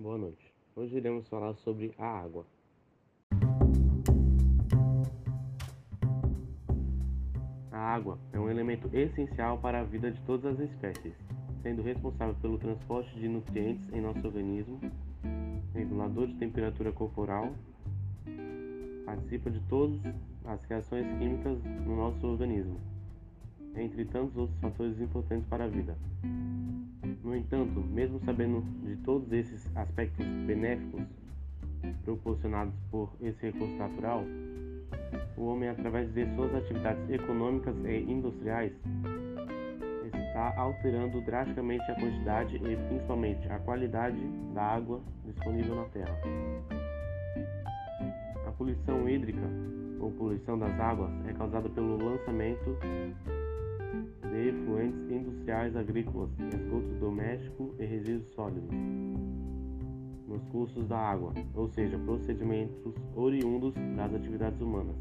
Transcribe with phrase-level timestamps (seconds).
[0.00, 0.54] Boa noite.
[0.76, 2.46] Hoje iremos falar sobre a água.
[7.72, 11.14] A água é um elemento essencial para a vida de todas as espécies,
[11.64, 14.78] sendo responsável pelo transporte de nutrientes em nosso organismo,
[15.74, 17.52] regulador de temperatura corporal,
[19.04, 20.00] participa de todas
[20.44, 22.80] as reações químicas no nosso organismo,
[23.74, 25.98] entre tantos outros fatores importantes para a vida.
[27.28, 31.02] No entanto, mesmo sabendo de todos esses aspectos benéficos
[32.02, 34.24] proporcionados por esse recurso natural,
[35.36, 38.72] o homem, através de suas atividades econômicas e industriais,
[40.06, 44.16] está alterando drasticamente a quantidade e principalmente a qualidade
[44.54, 46.18] da água disponível na Terra.
[48.46, 49.46] A poluição hídrica,
[50.00, 52.78] ou poluição das águas, é causada pelo lançamento
[54.30, 58.70] de efluentes industriais agrícolas, esgoto doméstico e resíduos sólidos
[60.26, 64.96] nos cursos da água, ou seja, procedimentos oriundos das atividades humanas.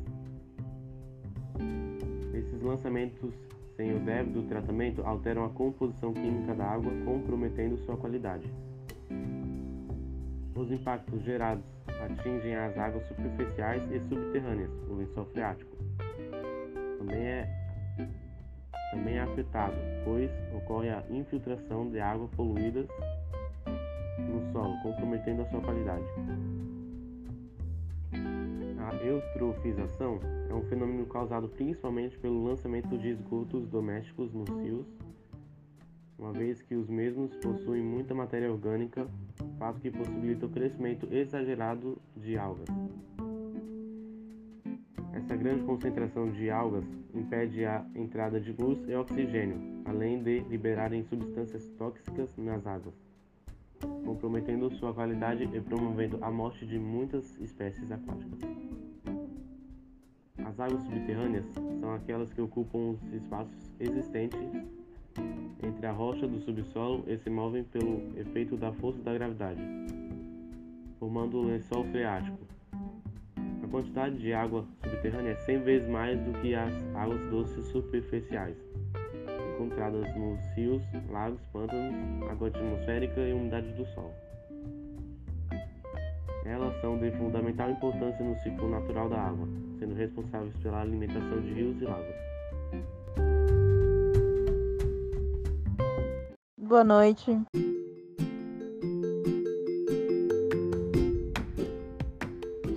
[2.34, 3.34] Esses lançamentos
[3.76, 8.52] sem o devido tratamento alteram a composição química da água, comprometendo sua qualidade.
[10.56, 11.64] Os impactos gerados
[12.02, 15.78] atingem as águas superficiais e subterrâneas, o lençol freático.
[16.98, 17.48] Também é
[18.92, 22.86] também é afetado, pois ocorre a infiltração de água poluída
[24.20, 26.06] no solo, comprometendo a sua qualidade.
[28.80, 34.88] A eutrofização é um fenômeno causado principalmente pelo lançamento de esgotos domésticos nos rios,
[36.18, 39.08] uma vez que os mesmos possuem muita matéria orgânica,
[39.60, 42.68] fato que possibilita o crescimento exagerado de algas.
[45.28, 51.04] Essa grande concentração de algas impede a entrada de luz e oxigênio, além de liberarem
[51.04, 52.96] substâncias tóxicas nas águas,
[54.06, 58.40] comprometendo sua qualidade e promovendo a morte de muitas espécies aquáticas.
[60.46, 61.46] As águas subterrâneas
[61.82, 64.40] são aquelas que ocupam os espaços existentes
[65.62, 69.60] entre a rocha do subsolo e se movem pelo efeito da força da gravidade,
[70.98, 72.57] formando o lençol freático
[73.68, 78.56] a quantidade de água subterrânea é 100 vezes mais do que as águas doces superficiais,
[79.54, 84.14] encontradas nos rios, lagos, pântanos, água atmosférica e umidade do solo.
[86.46, 89.48] Elas são de fundamental importância no ciclo natural da água,
[89.80, 92.16] sendo responsáveis pela alimentação de rios e lagos.
[96.58, 97.38] Boa noite.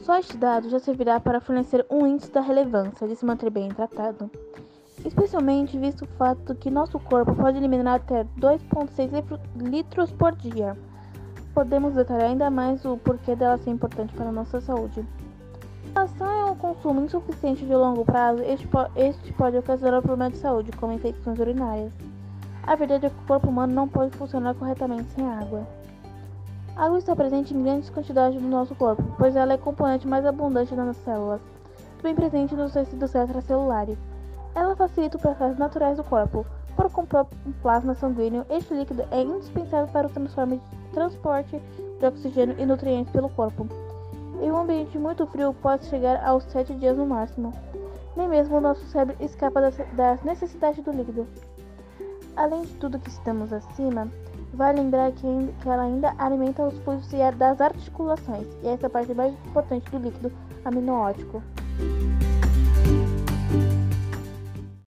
[0.02, 3.68] Só este dado já servirá para fornecer um índice da relevância de se manter bem
[3.68, 4.30] tratado,
[5.04, 10.76] especialmente visto o fato que nosso corpo pode eliminar até 2,6 litros por dia.
[11.52, 15.04] Podemos detalhar ainda mais o porquê dela ser importante para a nossa saúde.
[15.84, 20.38] Em relação ao consumo insuficiente de longo prazo, este, po este pode ocasionar problemas de
[20.38, 21.92] saúde, como infecções urinárias.
[22.62, 25.66] A verdade é que o corpo humano não pode funcionar corretamente sem água.
[26.80, 30.74] Água está presente em grandes quantidades no nosso corpo, pois ela é componente mais abundante
[30.74, 31.42] das células,
[31.98, 33.98] também presente nos tecidos extracelulares.
[34.54, 36.46] Ela facilita os processos naturais do corpo.
[36.74, 40.60] Por compor um plasma sanguíneo, este líquido é indispensável para o
[40.94, 41.60] transporte
[41.98, 43.68] de oxigênio e nutrientes pelo corpo.
[44.40, 47.52] Em um ambiente muito frio, pode chegar aos 7 dias no máximo.
[48.16, 49.60] Nem mesmo o nosso cérebro escapa
[49.92, 51.26] das necessidades do líquido.
[52.36, 54.08] Além de tudo que estamos acima,
[54.52, 55.26] Vai lembrar que,
[55.62, 57.08] que ela ainda alimenta os fluidos
[57.38, 60.32] das articulações, e essa é parte mais importante do líquido
[60.64, 61.40] aminoótico.